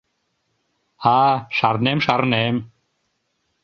—А-а, 1.15 1.31
шарнем, 1.57 1.99
шарнем. 2.05 2.55